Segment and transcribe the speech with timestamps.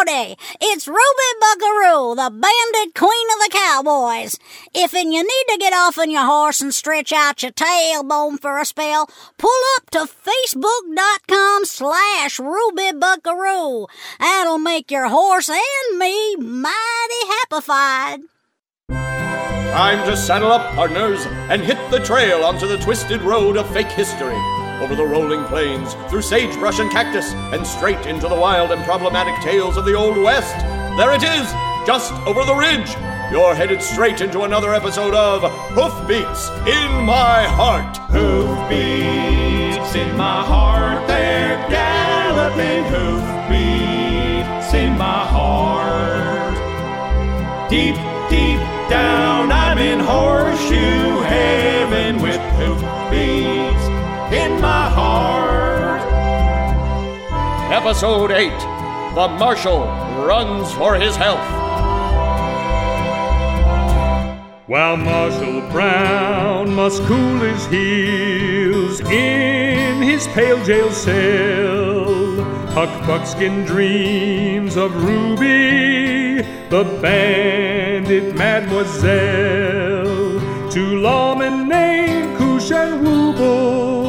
[0.00, 0.36] Howdy!
[0.62, 4.38] It's Ruby Buckaroo, the bandit queen of the cowboys.
[4.74, 8.40] If and you need to get off on your horse and stretch out your tailbone
[8.40, 13.88] for a spell, pull up to facebook.com slash Ruby Buckaroo.
[14.18, 18.20] That'll make your horse and me mighty happified.
[18.88, 23.92] Time to saddle up, partners, and hit the trail onto the twisted road of fake
[23.92, 24.59] history.
[24.80, 29.34] Over the rolling plains, through sagebrush and cactus, and straight into the wild and problematic
[29.42, 30.56] tales of the Old West.
[30.96, 31.52] There it is,
[31.86, 32.88] just over the ridge.
[33.30, 35.42] You're headed straight into another episode of
[35.74, 37.98] Hoofbeats in My Heart.
[38.10, 46.54] Hoofbeats in my heart, they're galloping hoofbeats in my heart.
[47.68, 47.96] Deep,
[48.30, 53.79] deep down, I'm in horseshoe heaven with hoofbeats
[54.32, 56.00] in my heart.
[57.72, 58.50] Episode 8
[59.14, 59.80] The Marshal
[60.24, 61.44] Runs for His Health.
[64.68, 74.76] While Marshal Brown must cool his heels in his pale jail cell, Huck Buckskin dreams
[74.76, 80.04] of Ruby, the bandit mademoiselle.
[80.70, 83.99] to lawmen named Koosh and Wooble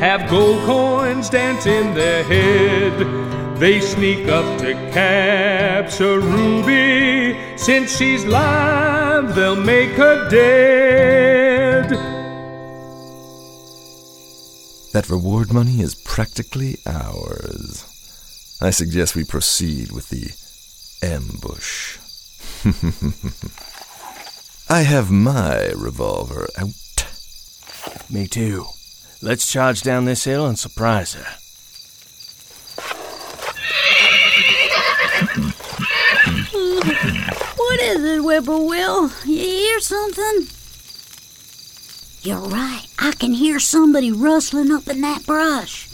[0.00, 3.58] have gold coins dance in their head.
[3.58, 7.56] They sneak up to capture Ruby.
[7.56, 11.88] Since she's live, they'll make her dead.
[14.92, 17.84] That reward money is practically ours.
[18.60, 20.32] I suggest we proceed with the
[21.06, 21.98] ambush.
[24.68, 27.06] I have my revolver out.
[28.10, 28.66] Me too.
[29.22, 31.26] Let's charge down this hill and surprise her.
[37.56, 39.10] What is it, Whippoorwill?
[39.24, 40.46] You hear something?
[42.22, 42.86] You're right.
[42.98, 45.88] I can hear somebody rustling up in that brush.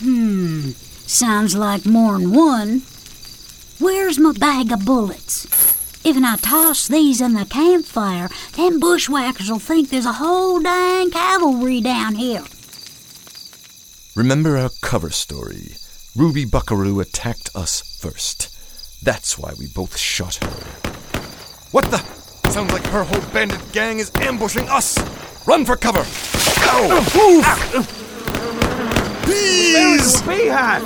[0.00, 0.70] Hmm.
[1.06, 2.82] Sounds like more'n one.
[3.78, 5.46] Where's my bag of bullets?
[6.06, 11.10] If I toss these in the campfire, them bushwhackers will think there's a whole dang
[11.10, 12.44] cavalry down here.
[14.14, 15.76] Remember our cover story.
[16.14, 18.54] Ruby Buckaroo attacked us first.
[19.02, 20.50] That's why we both shot her.
[21.70, 21.98] What the?
[22.50, 24.98] Sounds like her whole bandit gang is ambushing us.
[25.46, 26.04] Run for cover.
[26.68, 26.98] Ow!
[27.16, 27.44] Oof!
[29.24, 30.20] Please!
[30.20, 30.82] Beehive!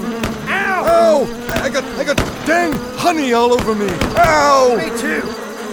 [0.49, 0.85] Ow!
[0.87, 1.51] Oh!
[1.65, 3.87] I got, I got dang honey all over me.
[4.17, 4.75] Ow!
[4.79, 5.23] Me too!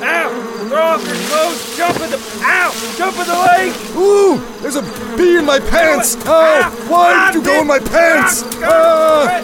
[0.03, 0.67] Ow!
[0.67, 1.77] Throw off your clothes!
[1.77, 2.19] Jump in the.
[2.43, 2.93] Ow!
[2.97, 3.95] Jump in the lake!
[3.95, 4.37] Ooh!
[4.61, 4.81] There's a
[5.17, 6.17] bee in my pants.
[6.25, 6.91] Ah, Ow!
[6.91, 8.43] Why did you go in my pants?
[8.61, 9.39] Ah!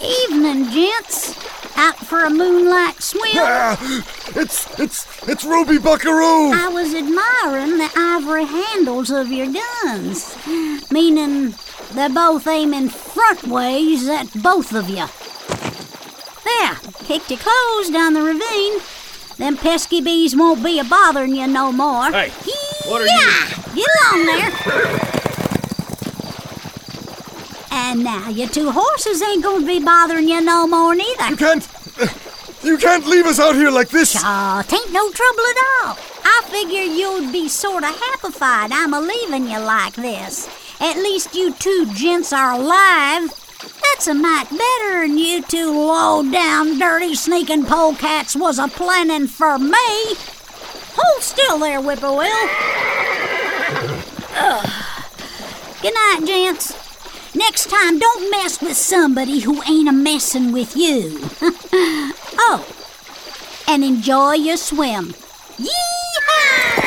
[0.00, 1.42] Evening, gents.
[1.76, 3.32] Out for a moonlight swim?
[3.34, 3.76] Ah!
[4.36, 6.52] It's, it's, it's Ruby Buckaroo!
[6.52, 10.36] I was admiring the ivory handles of your guns,
[10.90, 11.54] meaning
[11.92, 15.06] they're both aiming front ways at both of you.
[16.44, 16.74] There,
[17.04, 18.80] kicked your clothes down the ravine.
[19.38, 22.10] Them pesky bees won't be a bothering you no more.
[22.10, 22.30] Hey,
[22.88, 24.52] what are yeah, Get along there.
[27.70, 31.28] And now your two horses ain't gonna be bothering you no more neither.
[31.28, 31.66] You can't,
[32.72, 34.16] you can't leave us out here like this.
[34.16, 35.98] Aw, tain't no trouble at all.
[36.24, 40.48] I figure you'd be sorta happified I'm a leaving you like this.
[40.80, 43.28] At least you two gents are alive.
[43.82, 49.26] That's a mite better than you two low down, dirty, sneaking polecats was a planning
[49.26, 50.14] for me.
[50.96, 52.48] Hold still there, Whippoorwill.
[55.82, 57.34] Good night, gents.
[57.34, 61.28] Next time, don't mess with somebody who ain't a messing with you.
[62.38, 62.66] oh,
[63.68, 65.14] and enjoy your swim.
[65.58, 66.82] Yeehaw!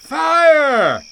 [0.00, 1.02] Fire!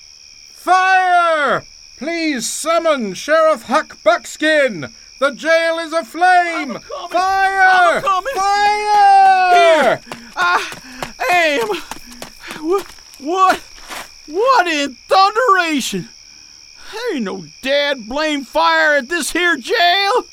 [0.53, 1.63] Fire!
[1.99, 4.93] Please summon Sheriff Huck Buckskin!
[5.21, 6.79] The jail is aflame!
[6.79, 7.11] coming.
[7.11, 7.69] Fire!
[7.71, 8.35] I'm coming.
[8.35, 9.97] Fire!
[9.97, 10.01] Here!
[10.37, 10.63] I
[11.33, 11.69] am.
[12.65, 12.87] What?
[13.19, 13.61] What?
[14.27, 16.09] What in thunderation?
[17.13, 20.27] Ain't no dad blame fire at this here jail.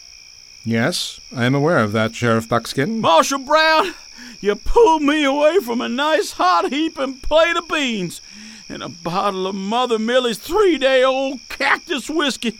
[0.63, 2.99] Yes, I am aware of that, Sheriff Buckskin.
[2.99, 3.93] Marshal Brown,
[4.41, 8.21] you pulled me away from a nice hot heaping plate of beans
[8.67, 12.59] and a bottle of Mother Millie's three day old cactus whiskey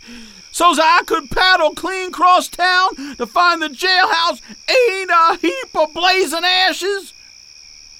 [0.56, 4.40] so's I could paddle clean cross town to find the jailhouse
[4.70, 7.12] ain't a heap of blazing ashes?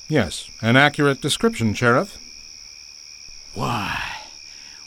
[0.08, 2.16] Yes, an accurate description, Sheriff.
[3.54, 4.02] Why,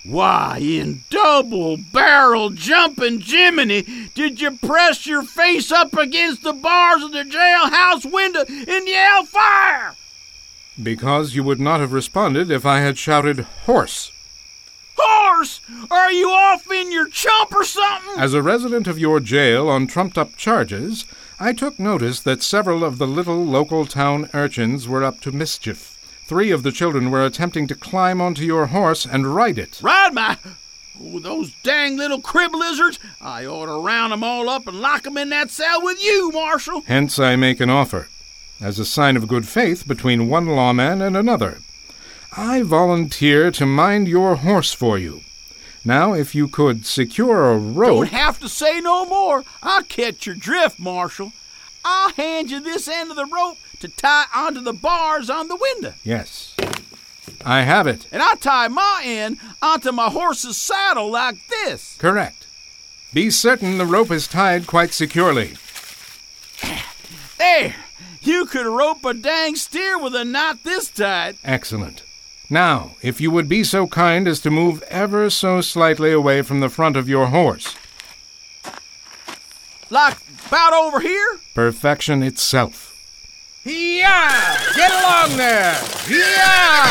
[0.04, 7.04] why, in double barrel jumping Jiminy, did you press your face up against the bars
[7.04, 9.96] of the jailhouse window and yell fire?
[10.82, 14.12] Because you would not have responded if I had shouted horse.
[14.98, 15.60] Horse!
[15.92, 18.14] Are you off in your chump or something?
[18.18, 21.06] As a resident of your jail on trumped up charges,
[21.40, 25.89] I took notice that several of the little local town urchins were up to mischief.
[26.30, 29.80] Three of the children were attempting to climb onto your horse and ride it.
[29.82, 30.38] Ride my.
[31.02, 33.00] Oh, those dang little crib lizards!
[33.20, 36.30] I ought to round 'em all up and lock 'em in that cell with you,
[36.32, 36.84] Marshal.
[36.86, 38.10] Hence, I make an offer,
[38.62, 41.62] as a sign of good faith between one lawman and another.
[42.38, 45.22] I volunteer to mind your horse for you.
[45.84, 48.06] Now, if you could secure a rope.
[48.06, 49.46] Don't have to say no more.
[49.64, 51.32] I'll catch your drift, Marshal.
[51.84, 55.56] I'll hand you this end of the rope to tie onto the bars on the
[55.56, 55.94] window.
[56.04, 56.56] Yes.
[57.46, 58.08] I have it.
[58.12, 61.96] And I'll tie my end onto my horse's saddle like this.
[61.98, 62.48] Correct.
[63.14, 65.56] Be certain the rope is tied quite securely.
[67.38, 67.76] There!
[68.22, 71.38] You could rope a dang steer with a knot this tight.
[71.44, 72.04] Excellent.
[72.50, 76.60] Now, if you would be so kind as to move ever so slightly away from
[76.60, 77.76] the front of your horse.
[79.90, 80.18] Like
[80.48, 81.40] about over here?
[81.56, 82.89] Perfection itself.
[83.66, 84.58] Yeah!
[84.74, 85.76] Get along there!
[86.08, 86.88] Yeah!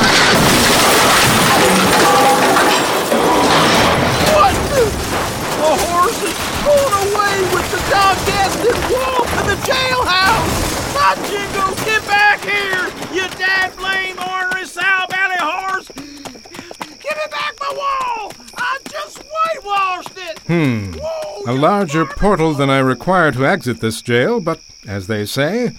[4.37, 4.55] What?
[4.77, 10.95] The horse is going away with the dog-gasted wolf in the jailhouse!
[10.95, 12.85] My jingles, get back here!
[13.15, 15.89] You dad blame ornery sow belly horse!
[15.89, 18.33] Give me back my wall!
[18.59, 20.39] I just whitewashed it!
[20.41, 20.93] Hmm.
[20.93, 25.73] Whoa, A larger portal than I require to exit this jail, but, as they say,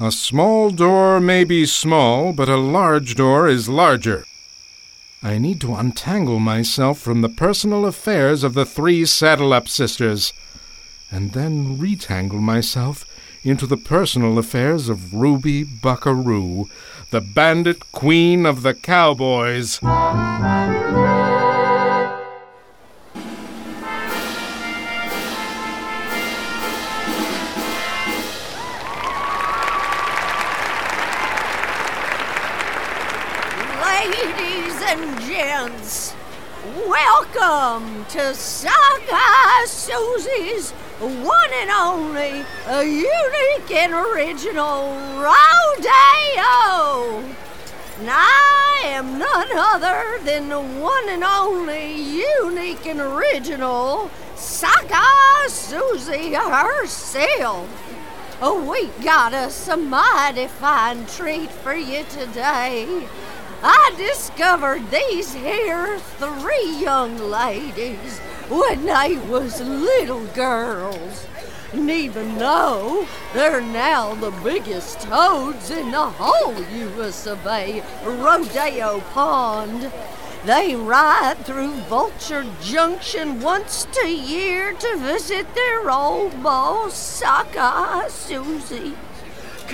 [0.00, 4.24] a small door may be small, but a large door is larger.
[5.22, 10.32] I need to untangle myself from the personal affairs of the three Saddle Up sisters,
[11.10, 13.06] and then retangle myself
[13.44, 16.68] into the personal affairs of Ruby Buckaroo,
[17.10, 19.78] the bandit queen of the cowboys.
[33.94, 36.14] Ladies and gents,
[36.84, 44.88] welcome to Sockeye Susie's one and only a unique and original
[45.22, 47.22] rodeo.
[48.02, 55.04] Now, I am none other than the one and only unique and original Saga
[55.46, 57.68] Susie herself.
[58.42, 63.06] Oh, we got us a mighty fine treat for you today.
[63.66, 68.18] I discovered these here three young ladies
[68.50, 71.26] when they was little girls.
[71.72, 79.00] And even though they're now the biggest toads in the whole US of A rodeo
[79.14, 79.90] pond,
[80.44, 88.92] they ride through Vulture Junction once a year to visit their old boss, Sockeye Susie.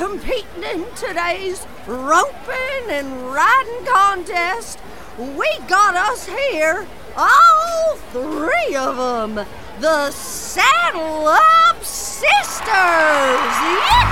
[0.00, 4.78] Competing in today's roping and riding contest,
[5.18, 6.86] we got us here,
[7.18, 9.46] all three of them,
[9.78, 12.64] the Saddle Up Sisters!
[12.64, 14.06] Yeah!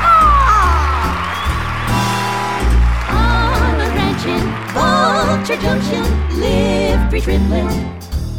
[3.09, 6.05] On a ranch in Vulture Junction
[6.39, 7.77] live three triplets.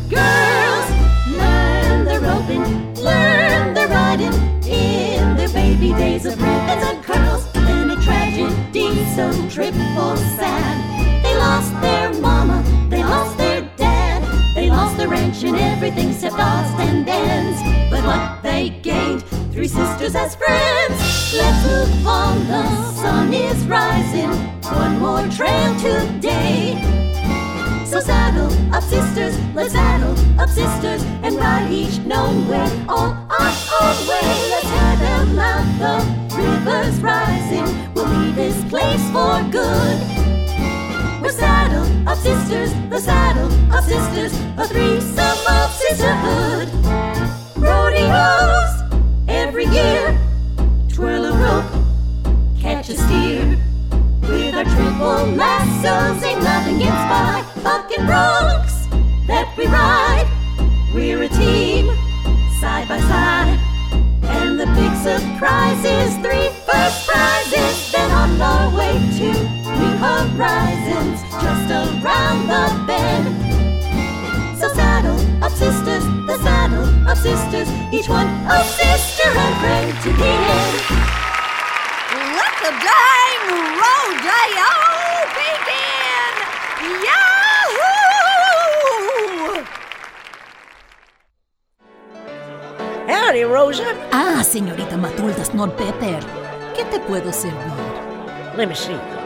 [0.07, 0.87] Girls
[1.31, 4.33] learn the roping, learn the riding
[4.67, 6.88] in their baby days of ribbons
[9.19, 11.23] tragedy so triple sad.
[11.23, 14.23] They lost their mama, they lost their dad,
[14.55, 17.59] they lost the ranch and everything except odds and ends.
[17.89, 21.33] But what they gained, three sisters as friends.
[21.33, 24.31] Let's move on, the sun is rising.
[24.63, 26.77] One more trail today.
[27.85, 34.07] So saddle up, sisters, let's saddle up, sisters, and ride each nowhere on our own
[34.07, 34.48] way.
[39.51, 39.99] Good.
[41.21, 46.69] We're saddle up, sisters, the saddle up, sisters, a threesome of sisterhood.
[47.57, 48.83] Rodeos
[49.27, 50.17] every year,
[50.89, 51.65] twirl a rope,
[52.59, 53.57] catch a steer.
[54.21, 57.43] With our triple lassos, ain't nothing gets by.
[57.63, 58.75] Bucking broncs
[59.27, 60.27] that we ride.
[60.93, 61.87] We're a team,
[62.59, 63.57] side by side.
[64.23, 66.48] And the big surprise is three
[77.21, 80.75] sisters, each one a sister and friend to the end.
[82.39, 83.43] Let the dang
[83.81, 84.71] rodeo
[85.35, 86.33] begin!
[87.07, 87.99] Yahoo!
[93.07, 93.89] Howdy, Rosa.
[94.13, 96.19] Ah, señorita Matilda Snod Pepper.
[96.75, 97.73] ¿Qué te puedo servir?
[98.55, 99.18] Let me see.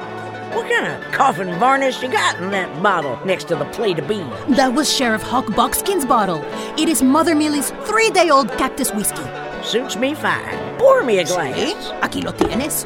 [0.54, 4.08] What kind of coffin varnish you got in that bottle next to the plate of
[4.08, 4.32] beans?
[4.56, 6.44] That was Sheriff Huck Buckskin's bottle.
[6.78, 9.24] It is Mother Millie's three day old cactus whiskey.
[9.64, 10.78] Suits me fine.
[10.78, 11.56] Pour me a glass.
[11.56, 11.74] ¿Sí?
[12.02, 12.86] Aquí lo tienes.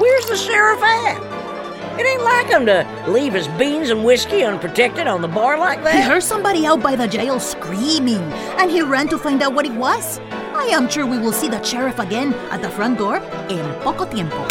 [0.00, 1.20] Where's the sheriff at?
[2.00, 5.84] It ain't like him to leave his beans and whiskey unprotected on the bar like
[5.84, 5.94] that.
[5.94, 8.22] He heard somebody out by the jail screaming,
[8.58, 10.18] and he ran to find out what it was.
[10.54, 13.18] I am sure we will see the sheriff again at the front door
[13.50, 14.46] in poco tiempo.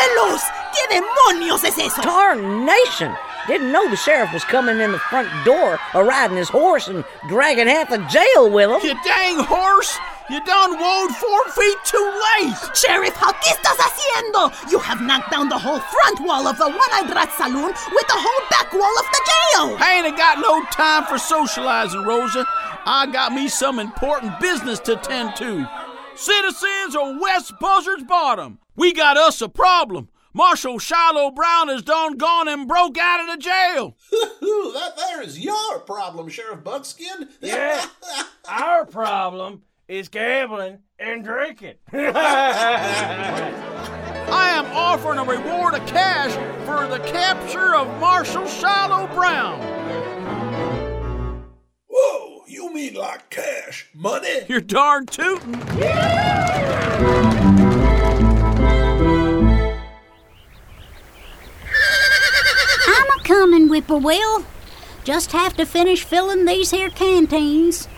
[0.00, 0.40] ¡Cielos!
[0.72, 2.00] ¿Qué demonios es eso?
[2.02, 3.14] Tarnation!
[3.46, 7.04] Didn't know the sheriff was coming in the front door, a riding his horse and
[7.28, 8.80] dragging half the jail with him.
[8.82, 9.98] You dang horse!
[10.30, 12.54] You done rode four feet too late!
[12.74, 14.70] Sheriff, Huck, ¿qué estás haciendo?
[14.70, 18.16] You have knocked down the whole front wall of the one-eyed rat saloon with the
[18.16, 19.76] whole back wall of the jail.
[19.80, 22.46] I ain't got no time for socializing, Rosa.
[22.86, 25.66] I got me some important business to tend to.
[26.14, 30.08] Citizens of West Buzzard's Bottom, we got us a problem.
[30.32, 33.94] Marshal Shiloh Brown has done gone and broke out of the jail.
[34.10, 37.28] that there is your problem, Sheriff Buckskin.
[37.42, 37.84] Yeah.
[38.48, 41.74] Our problem is gambling and drinking.
[41.92, 42.00] I
[44.32, 46.32] am offering a reward of cash
[46.64, 49.60] for the capture of Marshal Shiloh Brown.
[51.86, 53.90] Whoa, you mean like cash?
[53.94, 54.46] Money?
[54.48, 55.60] You're darn tootin'.
[55.82, 57.39] I'm
[63.40, 64.44] a comin', Whippoorwill.
[65.02, 67.88] Just have to finish filling these here canteens.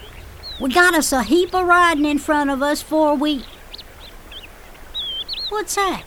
[0.61, 3.45] We got us a heap of riding in front of us for we.
[5.49, 6.05] What's that?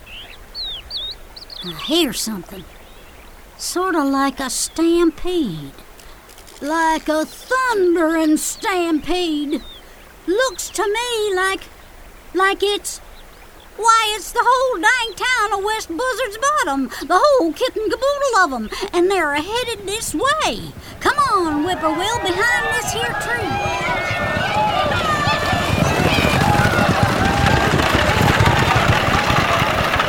[1.66, 2.64] I hear something.
[3.58, 5.74] Sort of like a stampede.
[6.62, 9.62] Like a thundering stampede.
[10.28, 11.64] Looks to me like.
[12.34, 13.02] like it's.
[13.78, 18.38] Why, it's the whole dang town of West Buzzard's Bottom, the whole kit and caboodle
[18.40, 20.72] of 'em, and they're headed this way.
[21.02, 23.52] Come on, Whippoorwill, behind this here tree.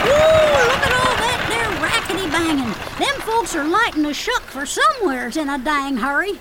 [0.07, 2.75] Ooh, look at all that there rackety banging.
[2.99, 6.39] Them folks are lighting a shuck for somewheres in a dang hurry.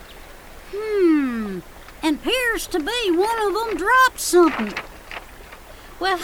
[0.76, 1.60] Hmm,
[2.04, 4.74] and 'pears to be one of 'em dropped something.
[6.00, 6.20] Well,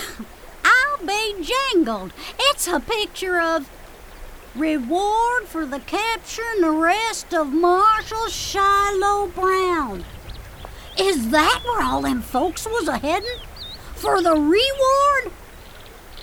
[1.05, 2.13] Be jangled.
[2.39, 3.69] It's a picture of
[4.55, 10.05] reward for the capture and arrest of Marshal Shiloh Brown.
[10.99, 13.39] Is that where all them folks was a headin'?
[13.95, 15.33] For the reward?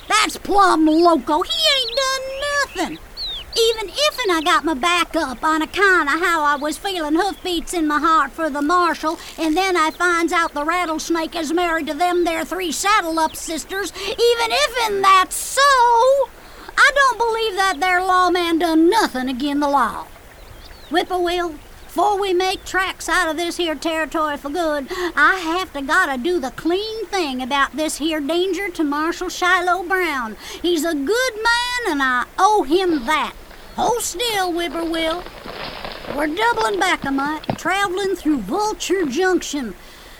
[0.09, 1.43] That's plumb loco.
[1.43, 2.99] He ain't done nothing.
[3.59, 7.75] Even if'n I got my back up on account of how I was feeling hoofbeats
[7.75, 11.89] in my heart for the marshal, and then I finds out the rattlesnake is married
[11.89, 15.61] to them there three saddle up sisters, even if'n that's so,
[16.77, 20.07] I don't believe that there lawman done nothing agin the law.
[20.91, 24.87] Whippoorwill, before we make tracks out of this here territory for good,
[25.17, 29.83] I have to gotta do the clean thing about this here danger to Marshal Shiloh
[29.83, 30.37] Brown.
[30.63, 33.35] He's a good man, and I owe him that.
[33.79, 35.23] Hold still, Whippoorwill.
[36.17, 39.77] We're doubling back a mite, traveling through Vulture Junction.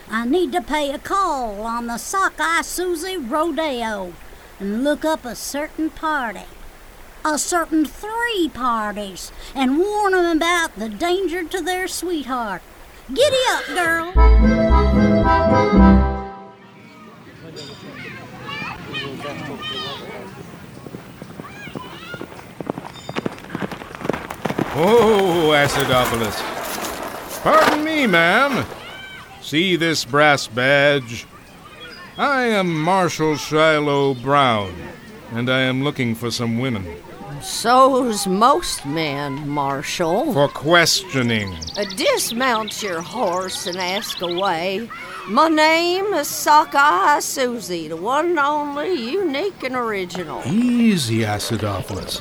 [0.09, 4.13] I need to pay a call on the Sockeye Susie Rodeo
[4.61, 6.45] and look up a certain party
[7.25, 12.63] a certain three parties and warn 'em about the danger to their sweetheart.
[13.13, 14.13] Giddy up, girl.
[24.81, 26.41] Oh, Acidophilus.
[27.43, 28.65] Pardon me, ma'am.
[29.41, 31.27] See this brass badge?
[32.17, 34.73] I am Marshal Shiloh Brown,
[35.33, 36.87] and I am looking for some women.
[37.43, 40.33] So's most men, Marshal.
[40.33, 41.55] For questioning.
[41.77, 44.89] Uh, dismount your horse and ask away.
[45.29, 50.43] My name is Sockeye Susie, the one and only, unique and original.
[50.47, 52.19] Easy, Acidophilus.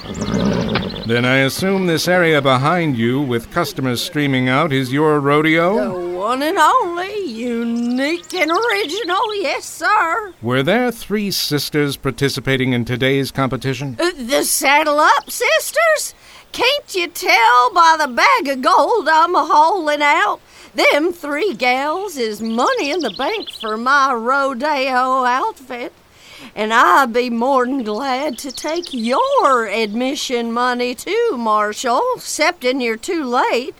[1.05, 5.75] Then I assume this area behind you, with customers streaming out, is your rodeo?
[5.75, 10.33] The one and only, unique and original, yes, sir.
[10.41, 13.95] Were there three sisters participating in today's competition?
[13.97, 16.13] Uh, the Saddle Up Sisters?
[16.51, 20.41] Can't you tell by the bag of gold I'm a hauling out?
[20.75, 25.93] Them three gals is money in the bank for my rodeo outfit.
[26.53, 33.23] And I'd be more'n glad to take your admission money too, Marshal, excepting you're too
[33.23, 33.75] late.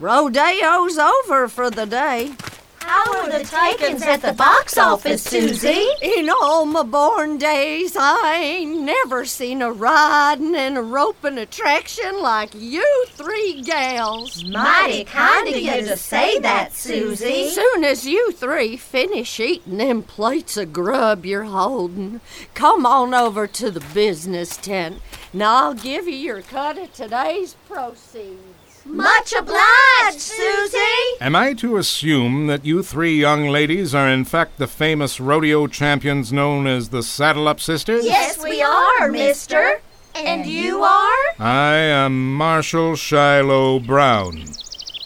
[0.00, 2.32] Rodeo's over for the day.
[2.78, 5.88] How are the takings at the box office, Susie?
[6.00, 12.22] In all my born days, I ain't never seen a riding and a roping attraction
[12.22, 14.42] like you three gals.
[14.42, 17.50] Mighty kind of you to say that, Susie.
[17.50, 22.22] Soon as you three finish eating them plates of grub you're holding,
[22.54, 25.02] come on over to the business tent,
[25.34, 28.59] and I'll give you your cut of today's proceeds.
[28.84, 30.78] Much obliged, Susie.
[31.20, 35.66] Am I to assume that you three young ladies are in fact the famous rodeo
[35.66, 38.04] champions known as the Saddle Up Sisters?
[38.04, 39.80] Yes, we are, mister.
[40.14, 41.24] And you are?
[41.38, 44.44] I am Marshal Shiloh Brown,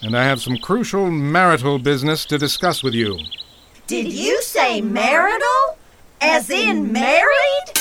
[0.01, 3.19] and I have some crucial marital business to discuss with you.
[3.87, 5.77] Did you say marital?
[6.21, 7.71] As in married?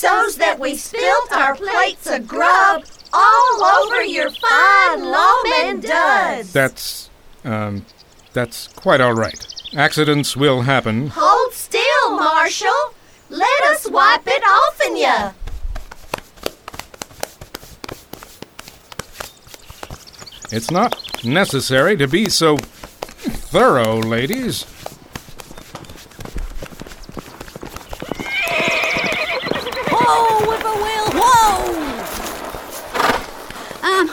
[0.00, 6.52] So's that we spilt our plates of grub all over your fine lawman duds.
[6.52, 7.10] That's,
[7.44, 7.84] um,
[8.32, 9.46] that's quite all right.
[9.76, 11.08] Accidents will happen.
[11.14, 12.94] Hold still, Marshal.
[13.28, 15.32] Let us wipe it offen ya.
[20.52, 24.64] It's not necessary to be so thorough, ladies.
[29.92, 31.60] Whoa, whippoorwill, whoa!
[33.86, 34.10] Um,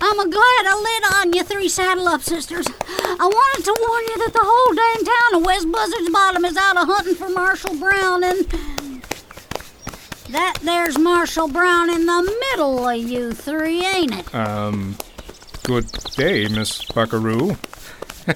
[0.00, 2.66] I'm a glad I lit on you three saddle up sisters.
[2.66, 6.56] I wanted to warn you that the whole dang town of West Buzzard's Bottom is
[6.56, 8.46] out a hunting for Marshall Brown, and
[10.30, 14.34] that there's Marshall Brown in the middle of you three, ain't it?
[14.34, 14.96] Um,
[15.64, 17.58] good day, Miss Buckaroo.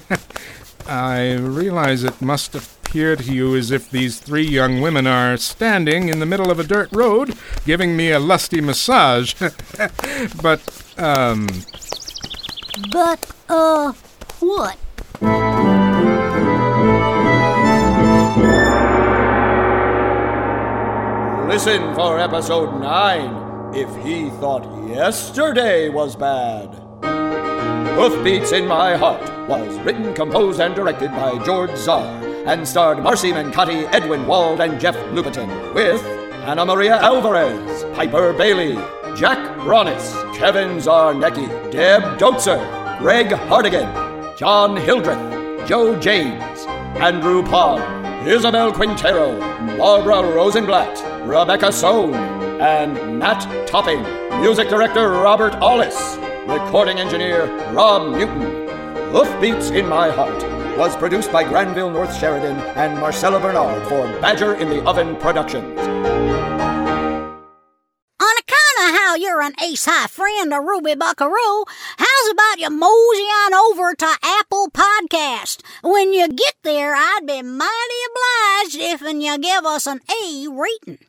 [0.87, 6.09] I realize it must appear to you as if these three young women are standing
[6.09, 9.33] in the middle of a dirt road giving me a lusty massage.
[10.43, 11.47] but, um,
[12.91, 13.93] But, uh,
[14.41, 14.77] what?
[21.47, 26.67] Listen for episode 9 if he thought yesterday was bad.
[27.95, 32.03] Hoofbeats in My Heart was written, composed, and directed by George Czar
[32.45, 36.03] and starred Marcy Mancotti, Edwin Wald, and Jeff Lupetin with
[36.45, 38.77] Anna Maria Alvarez, Piper Bailey,
[39.15, 42.59] Jack Bronis, Kevin Zarnecki, Deb Dotzer,
[42.99, 46.65] Greg Hardigan, John Hildreth, Joe James,
[46.99, 49.39] Andrew Pond, Isabel Quintero,
[49.77, 52.13] Barbara Rosenblatt, Rebecca Sohn,
[52.59, 54.03] and Nat Topping.
[54.41, 56.17] Music director Robert Ollis.
[56.45, 58.67] Recording engineer Rob Newton.
[59.13, 64.55] Hoofbeats in My Heart was produced by Granville North Sheridan and Marcella Bernard for Badger
[64.55, 66.04] in the Oven Productions.
[69.15, 71.63] How you're an ace high friend of Ruby Buckaroo,
[71.97, 75.61] how's about you mosey on over to Apple Podcast?
[75.81, 80.99] When you get there, I'd be mighty obliged if you give us an A rating.